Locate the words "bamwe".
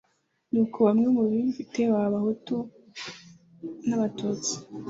0.87-1.07